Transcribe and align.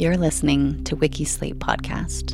You're 0.00 0.16
listening 0.16 0.82
to 0.84 0.96
Wikisleep 0.96 1.56
Podcast, 1.56 2.32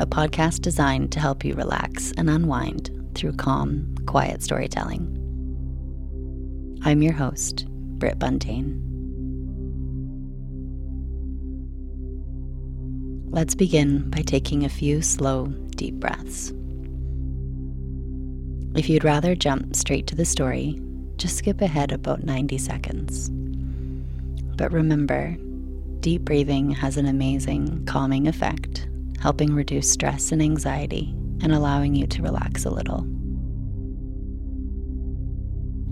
a 0.00 0.06
podcast 0.06 0.62
designed 0.62 1.12
to 1.12 1.20
help 1.20 1.44
you 1.44 1.52
relax 1.52 2.10
and 2.16 2.30
unwind 2.30 2.90
through 3.14 3.34
calm, 3.34 3.94
quiet 4.06 4.42
storytelling. 4.42 5.18
I'm 6.82 7.02
your 7.02 7.12
host, 7.12 7.66
Britt 7.68 8.18
Buntain. 8.18 8.80
Let's 13.30 13.54
begin 13.54 14.08
by 14.08 14.22
taking 14.22 14.64
a 14.64 14.70
few 14.70 15.02
slow, 15.02 15.48
deep 15.76 15.96
breaths. 15.96 16.54
If 18.74 18.88
you'd 18.88 19.04
rather 19.04 19.34
jump 19.34 19.76
straight 19.76 20.06
to 20.06 20.14
the 20.14 20.24
story, 20.24 20.80
just 21.18 21.36
skip 21.36 21.60
ahead 21.60 21.92
about 21.92 22.24
90 22.24 22.56
seconds. 22.56 23.28
But 24.56 24.72
remember, 24.72 25.36
deep 26.02 26.22
breathing 26.22 26.68
has 26.70 26.96
an 26.96 27.06
amazing 27.06 27.84
calming 27.86 28.26
effect, 28.26 28.88
helping 29.20 29.54
reduce 29.54 29.88
stress 29.88 30.32
and 30.32 30.42
anxiety 30.42 31.14
and 31.42 31.52
allowing 31.52 31.94
you 31.94 32.08
to 32.08 32.22
relax 32.22 32.64
a 32.64 32.70
little. 32.70 33.06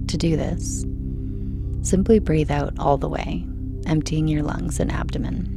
To 0.09 0.17
do 0.19 0.37
this, 0.37 0.85
simply 1.83 2.19
breathe 2.19 2.51
out 2.51 2.77
all 2.81 2.99
the 2.99 3.09
way, 3.09 3.47
emptying 3.87 4.27
your 4.27 4.43
lungs 4.43 4.81
and 4.81 4.91
abdomen. 4.91 5.57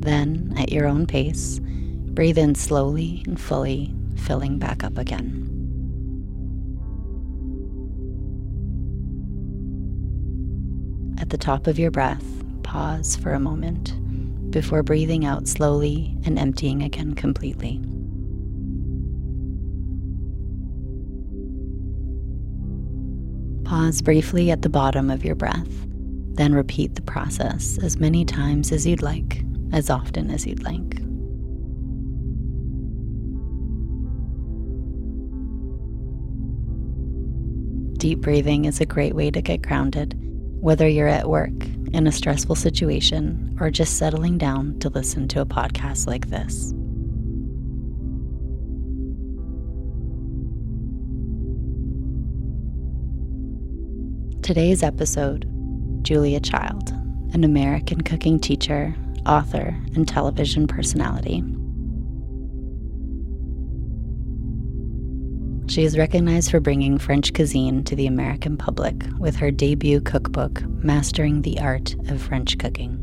Then, 0.00 0.54
at 0.56 0.72
your 0.72 0.86
own 0.86 1.06
pace, 1.06 1.60
breathe 1.60 2.38
in 2.38 2.54
slowly 2.54 3.22
and 3.26 3.38
fully, 3.38 3.94
filling 4.16 4.58
back 4.58 4.82
up 4.82 4.96
again. 4.96 5.45
At 11.18 11.30
the 11.30 11.38
top 11.38 11.66
of 11.66 11.78
your 11.78 11.90
breath, 11.90 12.24
pause 12.62 13.16
for 13.16 13.32
a 13.32 13.40
moment 13.40 13.94
before 14.50 14.82
breathing 14.82 15.24
out 15.24 15.48
slowly 15.48 16.16
and 16.24 16.38
emptying 16.38 16.82
again 16.82 17.14
completely. 17.14 17.80
Pause 23.64 24.02
briefly 24.02 24.50
at 24.50 24.62
the 24.62 24.68
bottom 24.68 25.10
of 25.10 25.24
your 25.24 25.34
breath, 25.34 25.86
then 26.34 26.54
repeat 26.54 26.94
the 26.94 27.02
process 27.02 27.78
as 27.82 27.98
many 27.98 28.24
times 28.24 28.70
as 28.70 28.86
you'd 28.86 29.02
like, 29.02 29.42
as 29.72 29.90
often 29.90 30.30
as 30.30 30.46
you'd 30.46 30.62
like. 30.62 31.02
Deep 37.98 38.20
breathing 38.20 38.66
is 38.66 38.80
a 38.80 38.86
great 38.86 39.14
way 39.14 39.30
to 39.30 39.42
get 39.42 39.62
grounded, 39.62 40.14
whether 40.66 40.88
you're 40.88 41.06
at 41.06 41.28
work, 41.28 41.52
in 41.92 42.08
a 42.08 42.10
stressful 42.10 42.56
situation, 42.56 43.56
or 43.60 43.70
just 43.70 43.98
settling 43.98 44.36
down 44.36 44.76
to 44.80 44.88
listen 44.88 45.28
to 45.28 45.40
a 45.40 45.46
podcast 45.46 46.08
like 46.08 46.26
this. 46.26 46.72
Today's 54.42 54.82
episode 54.82 55.46
Julia 56.02 56.40
Child, 56.40 56.90
an 57.32 57.44
American 57.44 58.00
cooking 58.00 58.40
teacher, 58.40 58.92
author, 59.24 59.68
and 59.94 60.08
television 60.08 60.66
personality. 60.66 61.44
She 65.68 65.82
is 65.82 65.98
recognized 65.98 66.50
for 66.50 66.60
bringing 66.60 66.96
French 66.96 67.34
cuisine 67.34 67.82
to 67.84 67.96
the 67.96 68.06
American 68.06 68.56
public 68.56 68.94
with 69.18 69.34
her 69.36 69.50
debut 69.50 70.00
cookbook, 70.00 70.62
Mastering 70.62 71.42
the 71.42 71.58
Art 71.58 71.94
of 72.08 72.22
French 72.22 72.56
Cooking. 72.56 73.02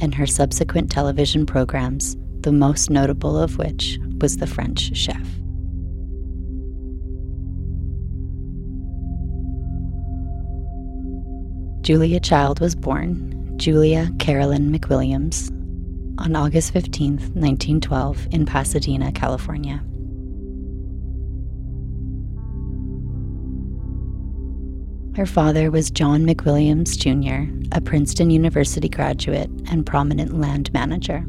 And 0.00 0.12
her 0.14 0.26
subsequent 0.26 0.90
television 0.90 1.46
programs, 1.46 2.16
the 2.40 2.50
most 2.50 2.90
notable 2.90 3.38
of 3.38 3.56
which 3.56 3.98
was 4.20 4.38
The 4.38 4.48
French 4.48 4.96
Chef. 4.96 5.26
Julia 11.82 12.18
Child 12.18 12.60
was 12.60 12.74
born, 12.74 13.56
Julia 13.58 14.10
Carolyn 14.18 14.76
McWilliams, 14.76 15.50
on 16.18 16.34
August 16.34 16.72
15, 16.72 17.12
1912, 17.12 18.26
in 18.32 18.44
Pasadena, 18.44 19.12
California. 19.12 19.80
Her 25.16 25.26
father 25.26 25.70
was 25.70 25.92
John 25.92 26.26
McWilliams 26.26 26.98
Jr., 26.98 27.48
a 27.70 27.80
Princeton 27.80 28.30
University 28.30 28.88
graduate 28.88 29.48
and 29.70 29.86
prominent 29.86 30.40
land 30.40 30.72
manager. 30.72 31.24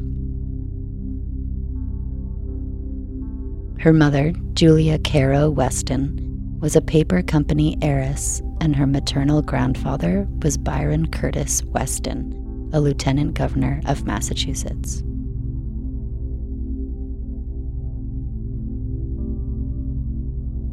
Her 3.78 3.92
mother, 3.92 4.32
Julia 4.54 4.98
Caro 4.98 5.50
Weston, 5.50 6.58
was 6.60 6.74
a 6.74 6.80
paper 6.80 7.22
company 7.22 7.78
heiress, 7.80 8.42
and 8.60 8.74
her 8.74 8.88
maternal 8.88 9.40
grandfather 9.40 10.26
was 10.42 10.58
Byron 10.58 11.06
Curtis 11.12 11.62
Weston, 11.66 12.70
a 12.72 12.80
lieutenant 12.80 13.34
governor 13.34 13.80
of 13.86 14.04
Massachusetts. 14.04 15.04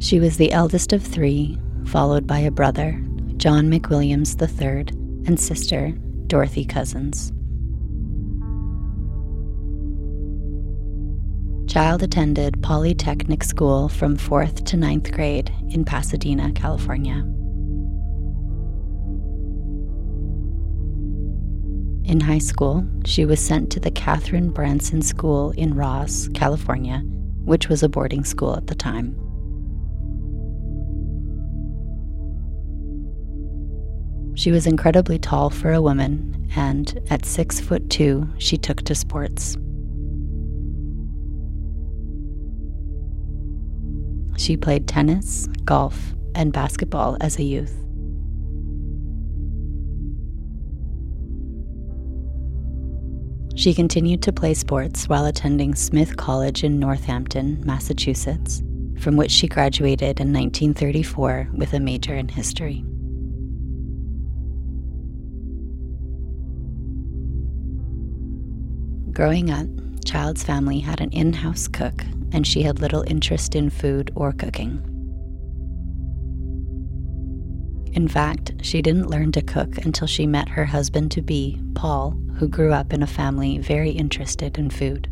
She 0.04 0.18
was 0.18 0.36
the 0.36 0.50
eldest 0.50 0.92
of 0.92 1.00
three, 1.00 1.56
followed 1.86 2.26
by 2.26 2.40
a 2.40 2.50
brother, 2.50 3.03
John 3.36 3.70
McWilliams 3.70 4.40
III, 4.40 4.86
and 5.26 5.38
sister, 5.38 5.92
Dorothy 6.26 6.64
Cousins. 6.64 7.32
Child 11.70 12.04
attended 12.04 12.62
Polytechnic 12.62 13.42
School 13.42 13.88
from 13.88 14.16
4th 14.16 14.64
to 14.66 14.76
ninth 14.76 15.10
grade 15.10 15.52
in 15.70 15.84
Pasadena, 15.84 16.52
California. 16.52 17.24
In 22.04 22.20
high 22.20 22.38
school, 22.38 22.86
she 23.04 23.24
was 23.24 23.40
sent 23.40 23.70
to 23.72 23.80
the 23.80 23.90
Katharine 23.90 24.50
Branson 24.50 25.02
School 25.02 25.50
in 25.52 25.74
Ross, 25.74 26.28
California, 26.34 26.98
which 27.44 27.68
was 27.68 27.82
a 27.82 27.88
boarding 27.88 28.24
school 28.24 28.54
at 28.56 28.68
the 28.68 28.74
time. 28.74 29.23
She 34.34 34.50
was 34.50 34.66
incredibly 34.66 35.18
tall 35.18 35.48
for 35.50 35.72
a 35.72 35.80
woman, 35.80 36.50
and 36.56 37.00
at 37.08 37.24
six 37.24 37.60
foot 37.60 37.88
two, 37.88 38.28
she 38.38 38.56
took 38.56 38.82
to 38.82 38.94
sports. 38.94 39.56
She 44.36 44.56
played 44.56 44.88
tennis, 44.88 45.46
golf, 45.64 46.14
and 46.34 46.52
basketball 46.52 47.16
as 47.20 47.38
a 47.38 47.44
youth. 47.44 47.74
She 53.56 53.72
continued 53.72 54.20
to 54.22 54.32
play 54.32 54.52
sports 54.54 55.08
while 55.08 55.26
attending 55.26 55.76
Smith 55.76 56.16
College 56.16 56.64
in 56.64 56.80
Northampton, 56.80 57.62
Massachusetts, 57.64 58.64
from 58.98 59.16
which 59.16 59.30
she 59.30 59.46
graduated 59.46 60.18
in 60.18 60.32
1934 60.32 61.50
with 61.54 61.72
a 61.72 61.78
major 61.78 62.16
in 62.16 62.28
history. 62.28 62.84
Growing 69.14 69.48
up, 69.48 69.68
Child's 70.04 70.42
family 70.42 70.80
had 70.80 71.00
an 71.00 71.10
in 71.10 71.32
house 71.32 71.68
cook, 71.68 72.02
and 72.32 72.44
she 72.44 72.62
had 72.62 72.80
little 72.80 73.04
interest 73.06 73.54
in 73.54 73.70
food 73.70 74.10
or 74.16 74.32
cooking. 74.32 74.82
In 77.92 78.08
fact, 78.08 78.54
she 78.60 78.82
didn't 78.82 79.08
learn 79.08 79.30
to 79.30 79.40
cook 79.40 79.78
until 79.86 80.08
she 80.08 80.26
met 80.26 80.48
her 80.48 80.64
husband 80.64 81.12
to 81.12 81.22
be, 81.22 81.60
Paul, 81.76 82.18
who 82.38 82.48
grew 82.48 82.72
up 82.72 82.92
in 82.92 83.04
a 83.04 83.06
family 83.06 83.58
very 83.58 83.90
interested 83.90 84.58
in 84.58 84.68
food. 84.68 85.08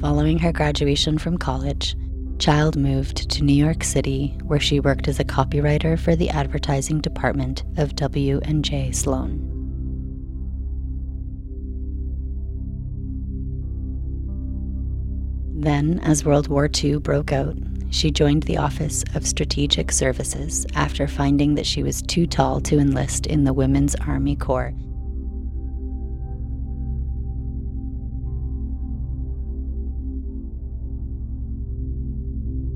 Following 0.00 0.38
her 0.38 0.52
graduation 0.52 1.18
from 1.18 1.36
college, 1.36 1.94
Child 2.42 2.76
moved 2.76 3.30
to 3.30 3.44
New 3.44 3.52
York 3.52 3.84
City 3.84 4.36
where 4.42 4.58
she 4.58 4.80
worked 4.80 5.06
as 5.06 5.20
a 5.20 5.24
copywriter 5.24 5.96
for 5.96 6.16
the 6.16 6.28
advertising 6.28 7.00
department 7.00 7.62
of 7.76 7.94
W&J 7.94 8.90
Sloane. 8.90 9.38
Then, 15.54 16.00
as 16.00 16.24
World 16.24 16.48
War 16.48 16.68
II 16.82 16.96
broke 16.96 17.30
out, 17.30 17.56
she 17.90 18.10
joined 18.10 18.42
the 18.42 18.56
Office 18.56 19.04
of 19.14 19.24
Strategic 19.24 19.92
Services 19.92 20.66
after 20.74 21.06
finding 21.06 21.54
that 21.54 21.64
she 21.64 21.84
was 21.84 22.02
too 22.02 22.26
tall 22.26 22.60
to 22.62 22.80
enlist 22.80 23.28
in 23.28 23.44
the 23.44 23.52
Women's 23.52 23.94
Army 23.94 24.34
Corps. 24.34 24.74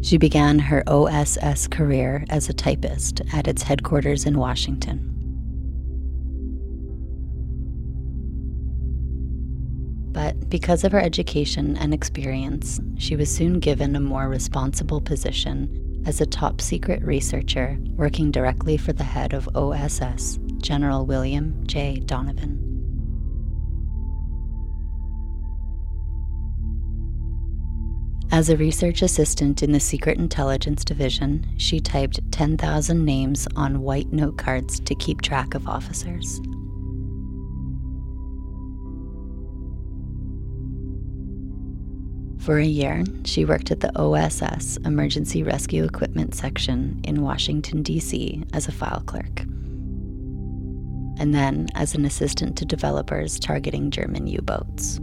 She 0.06 0.18
began 0.18 0.60
her 0.60 0.84
OSS 0.86 1.66
career 1.66 2.24
as 2.30 2.48
a 2.48 2.52
typist 2.52 3.22
at 3.32 3.48
its 3.48 3.62
headquarters 3.62 4.24
in 4.24 4.38
Washington. 4.38 5.12
but 10.16 10.48
because 10.48 10.82
of 10.82 10.92
her 10.92 10.98
education 10.98 11.76
and 11.76 11.92
experience, 11.92 12.80
she 12.96 13.16
was 13.16 13.30
soon 13.30 13.60
given 13.60 13.94
a 13.94 14.00
more 14.00 14.30
responsible 14.30 14.98
position 14.98 16.02
as 16.06 16.22
a 16.22 16.26
top 16.26 16.58
secret 16.62 17.02
researcher 17.02 17.76
working 17.96 18.30
directly 18.30 18.78
for 18.78 18.94
the 18.94 19.04
head 19.04 19.34
of 19.34 19.46
OSS, 19.54 20.38
General 20.56 21.04
William 21.04 21.62
J. 21.66 21.96
Donovan. 21.96 22.65
As 28.32 28.50
a 28.50 28.56
research 28.56 29.02
assistant 29.02 29.62
in 29.62 29.72
the 29.72 29.80
Secret 29.80 30.18
Intelligence 30.18 30.84
Division, 30.84 31.46
she 31.56 31.80
typed 31.80 32.20
10,000 32.32 33.04
names 33.04 33.46
on 33.56 33.82
white 33.82 34.12
note 34.12 34.36
cards 34.36 34.80
to 34.80 34.94
keep 34.96 35.22
track 35.22 35.54
of 35.54 35.68
officers. 35.68 36.40
For 42.46 42.58
a 42.58 42.64
year, 42.64 43.04
she 43.24 43.44
worked 43.44 43.70
at 43.70 43.80
the 43.80 43.90
OSS 43.98 44.76
Emergency 44.84 45.42
Rescue 45.42 45.84
Equipment 45.84 46.34
Section 46.34 47.00
in 47.04 47.22
Washington, 47.22 47.82
D.C. 47.82 48.44
as 48.52 48.68
a 48.68 48.72
file 48.72 49.02
clerk. 49.06 49.40
And 51.18 51.34
then 51.34 51.66
as 51.74 51.94
an 51.94 52.04
assistant 52.04 52.56
to 52.58 52.64
developers 52.64 53.40
targeting 53.40 53.90
German 53.90 54.26
U 54.26 54.42
boats. 54.42 55.00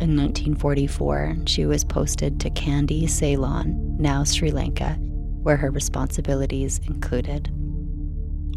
In 0.00 0.16
1944, 0.16 1.36
she 1.46 1.66
was 1.66 1.84
posted 1.84 2.40
to 2.40 2.50
Kandy, 2.50 3.08
Ceylon, 3.08 3.96
now 3.96 4.24
Sri 4.24 4.50
Lanka, 4.50 4.94
where 5.42 5.56
her 5.56 5.70
responsibilities 5.70 6.80
included 6.84 7.50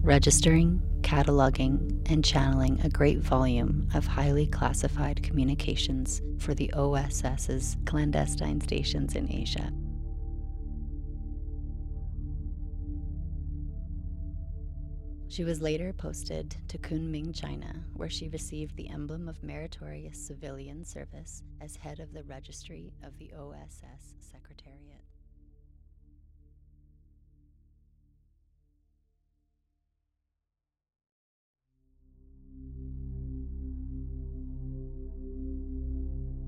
registering, 0.01 0.81
cataloging, 1.01 2.01
and 2.09 2.25
channeling 2.25 2.79
a 2.81 2.89
great 2.89 3.19
volume 3.19 3.87
of 3.93 4.07
highly 4.07 4.47
classified 4.47 5.21
communications 5.21 6.21
for 6.39 6.53
the 6.53 6.71
OSS's 6.73 7.77
clandestine 7.85 8.59
stations 8.61 9.15
in 9.15 9.31
Asia. 9.31 9.71
She 15.37 15.43
was 15.43 15.61
later 15.61 15.93
posted 15.93 16.55
to 16.67 16.79
Kunming, 16.79 17.31
China, 17.31 17.83
where 17.93 18.09
she 18.09 18.27
received 18.27 18.75
the 18.75 18.89
emblem 18.89 19.29
of 19.29 19.43
meritorious 19.43 20.17
civilian 20.17 20.83
service 20.83 21.43
as 21.61 21.75
head 21.75 21.99
of 21.99 22.11
the 22.11 22.23
registry 22.23 22.91
of 23.03 23.15
the 23.19 23.31
OSS 23.33 24.15
Secretariat. 24.19 25.03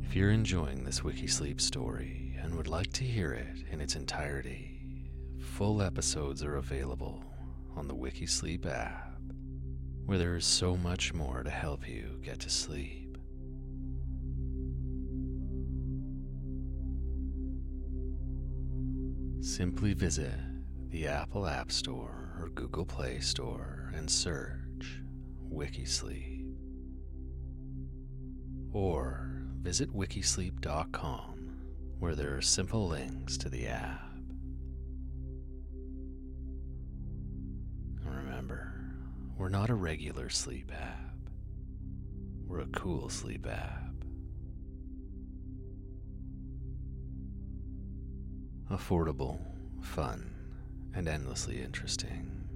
If 0.01 0.15
you're 0.15 0.31
enjoying 0.31 0.84
this 0.84 1.01
Wikisleep 1.01 1.62
story 1.62 2.36
and 2.41 2.55
would 2.55 2.67
like 2.67 2.91
to 2.93 3.03
hear 3.03 3.34
it 3.34 3.65
in 3.69 3.81
its 3.81 3.96
entirety, 3.96 5.12
full 5.39 5.84
episodes 5.84 6.43
are 6.43 6.55
available 6.55 7.28
on 7.79 7.88
the 7.88 7.95
Wikisleep 7.95 8.65
app, 8.65 9.21
where 10.05 10.17
there 10.17 10.36
is 10.36 10.45
so 10.45 10.75
much 10.75 11.13
more 11.13 11.43
to 11.43 11.50
help 11.50 11.88
you 11.88 12.19
get 12.21 12.38
to 12.39 12.50
sleep. 12.50 13.17
Simply 19.39 19.93
visit 19.93 20.33
the 20.89 21.07
Apple 21.07 21.48
App 21.48 21.71
Store 21.71 22.36
or 22.41 22.50
Google 22.50 22.86
Play 22.86 23.21
Store 23.21 23.93
and 23.95 24.12
search 24.12 25.00
Wikisleep. 25.50 26.53
Or 28.74 29.45
visit 29.62 29.95
wikisleep.com 29.95 31.55
where 32.00 32.15
there 32.15 32.36
are 32.36 32.41
simple 32.41 32.89
links 32.89 33.38
to 33.38 33.48
the 33.48 33.67
app. 33.67 34.09
We're 39.39 39.48
not 39.48 39.69
a 39.69 39.74
regular 39.74 40.27
sleep 40.27 40.69
app, 40.77 41.15
we're 42.46 42.60
a 42.60 42.67
cool 42.67 43.08
sleep 43.08 43.48
app. 43.48 43.93
Affordable, 48.69 49.39
fun, 49.81 50.29
and 50.93 51.08
endlessly 51.08 51.62
interesting. 51.62 52.49